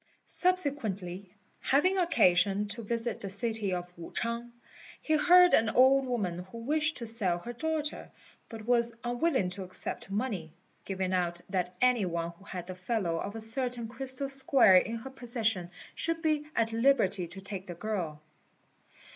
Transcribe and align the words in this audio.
Subsequently, 0.25 1.31
having 1.59 1.99
occasion 1.99 2.67
to 2.69 2.81
visit 2.81 3.21
the 3.21 3.29
city 3.29 3.71
of 3.71 3.95
Wu 3.95 4.11
ch'ang, 4.11 4.51
he 4.99 5.15
heard 5.15 5.53
of 5.53 5.59
an 5.59 5.69
old 5.69 6.07
woman 6.07 6.39
who 6.45 6.57
wished 6.57 6.97
to 6.97 7.05
sell 7.05 7.37
her 7.37 7.53
daughter, 7.53 8.09
but 8.49 8.65
was 8.65 8.95
unwilling 9.03 9.51
to 9.51 9.61
accept 9.61 10.09
money, 10.09 10.51
giving 10.85 11.13
out 11.13 11.39
that 11.51 11.75
any 11.81 12.05
one 12.05 12.31
who 12.31 12.45
had 12.45 12.65
the 12.65 12.73
fellow 12.73 13.17
of 13.19 13.35
a 13.35 13.41
certain 13.41 13.87
crystal 13.87 14.27
square 14.27 14.75
in 14.77 14.95
her 14.95 15.11
possession 15.11 15.69
should 15.93 16.23
be 16.23 16.47
at 16.55 16.73
liberty 16.73 17.27
to 17.27 17.39
take 17.39 17.67
the 17.67 17.75
girl. 17.75 18.23